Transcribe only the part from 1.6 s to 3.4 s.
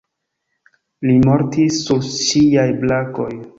sur ŝiaj brakoj.